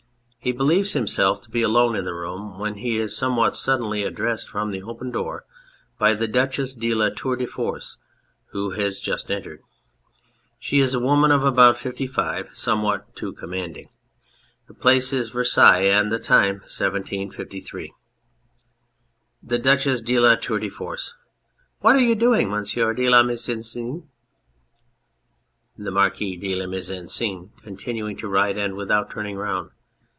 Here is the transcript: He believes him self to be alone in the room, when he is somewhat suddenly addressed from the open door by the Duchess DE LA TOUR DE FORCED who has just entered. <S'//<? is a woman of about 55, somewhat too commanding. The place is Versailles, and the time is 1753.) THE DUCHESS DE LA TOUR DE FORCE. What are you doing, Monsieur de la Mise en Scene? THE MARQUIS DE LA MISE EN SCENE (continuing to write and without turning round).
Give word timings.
He 0.43 0.51
believes 0.51 0.93
him 0.95 1.05
self 1.05 1.39
to 1.41 1.51
be 1.51 1.61
alone 1.61 1.95
in 1.95 2.03
the 2.03 2.15
room, 2.15 2.57
when 2.57 2.73
he 2.73 2.97
is 2.97 3.15
somewhat 3.15 3.55
suddenly 3.55 4.01
addressed 4.03 4.49
from 4.49 4.71
the 4.71 4.81
open 4.81 5.11
door 5.11 5.45
by 5.99 6.15
the 6.15 6.27
Duchess 6.27 6.73
DE 6.73 6.95
LA 6.95 7.09
TOUR 7.15 7.35
DE 7.35 7.45
FORCED 7.45 7.99
who 8.47 8.71
has 8.71 8.99
just 8.99 9.29
entered. 9.29 9.61
<S'//<? 10.59 10.81
is 10.81 10.93
a 10.95 10.99
woman 10.99 11.29
of 11.29 11.43
about 11.43 11.77
55, 11.77 12.49
somewhat 12.55 13.15
too 13.15 13.33
commanding. 13.33 13.89
The 14.67 14.73
place 14.73 15.13
is 15.13 15.29
Versailles, 15.29 15.83
and 15.83 16.11
the 16.11 16.17
time 16.17 16.63
is 16.65 16.79
1753.) 16.79 17.91
THE 19.43 19.59
DUCHESS 19.59 20.01
DE 20.01 20.19
LA 20.19 20.37
TOUR 20.37 20.57
DE 20.57 20.69
FORCE. 20.69 21.13
What 21.81 21.95
are 21.95 21.99
you 21.99 22.15
doing, 22.15 22.49
Monsieur 22.49 22.95
de 22.95 23.07
la 23.07 23.21
Mise 23.21 23.47
en 23.49 23.61
Scene? 23.61 24.09
THE 25.77 25.91
MARQUIS 25.91 26.39
DE 26.39 26.55
LA 26.55 26.65
MISE 26.65 26.89
EN 26.89 27.07
SCENE 27.07 27.51
(continuing 27.61 28.17
to 28.17 28.27
write 28.27 28.57
and 28.57 28.73
without 28.75 29.11
turning 29.11 29.35
round). 29.37 29.69